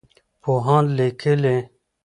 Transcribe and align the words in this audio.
پوهان 0.41 0.85
لیکي. 0.97 1.33